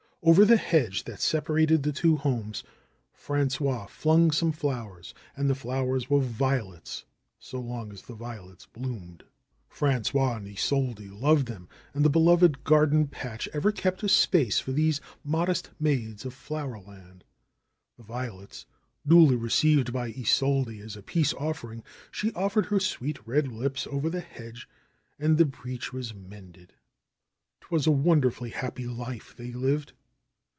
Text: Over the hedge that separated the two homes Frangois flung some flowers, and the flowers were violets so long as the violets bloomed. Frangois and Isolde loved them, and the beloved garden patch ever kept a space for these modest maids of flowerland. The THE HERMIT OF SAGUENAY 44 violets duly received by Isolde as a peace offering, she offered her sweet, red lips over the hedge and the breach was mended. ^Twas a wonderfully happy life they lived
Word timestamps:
Over 0.23 0.45
the 0.45 0.55
hedge 0.57 1.05
that 1.05 1.19
separated 1.19 1.81
the 1.81 1.91
two 1.91 2.15
homes 2.15 2.63
Frangois 3.11 3.87
flung 3.89 4.29
some 4.29 4.51
flowers, 4.51 5.15
and 5.35 5.49
the 5.49 5.55
flowers 5.55 6.11
were 6.11 6.21
violets 6.21 7.05
so 7.39 7.59
long 7.59 7.91
as 7.91 8.03
the 8.03 8.13
violets 8.13 8.67
bloomed. 8.67 9.23
Frangois 9.67 10.35
and 10.35 10.45
Isolde 10.47 11.09
loved 11.11 11.47
them, 11.47 11.67
and 11.95 12.05
the 12.05 12.09
beloved 12.11 12.63
garden 12.63 13.07
patch 13.07 13.49
ever 13.51 13.71
kept 13.71 14.03
a 14.03 14.07
space 14.09 14.59
for 14.59 14.71
these 14.71 15.01
modest 15.23 15.71
maids 15.79 16.23
of 16.23 16.35
flowerland. 16.35 17.23
The 17.97 18.03
THE 18.03 18.03
HERMIT 18.03 18.03
OF 18.03 18.03
SAGUENAY 18.05 18.05
44 18.05 18.05
violets 18.05 18.65
duly 19.07 19.35
received 19.35 19.91
by 19.91 20.09
Isolde 20.09 20.79
as 20.81 20.95
a 20.95 21.01
peace 21.01 21.33
offering, 21.33 21.83
she 22.11 22.31
offered 22.33 22.67
her 22.67 22.79
sweet, 22.79 23.17
red 23.25 23.47
lips 23.47 23.87
over 23.87 24.07
the 24.07 24.21
hedge 24.21 24.69
and 25.17 25.39
the 25.39 25.45
breach 25.45 25.91
was 25.91 26.13
mended. 26.13 26.73
^Twas 27.63 27.87
a 27.87 27.91
wonderfully 27.91 28.51
happy 28.51 28.85
life 28.85 29.33
they 29.35 29.51
lived 29.51 29.93